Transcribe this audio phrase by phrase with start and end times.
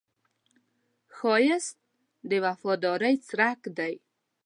[1.15, 1.77] ښایست
[2.29, 3.93] د وفادارۍ څرک دی